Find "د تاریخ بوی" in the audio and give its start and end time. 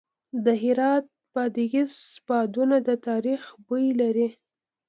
2.87-3.87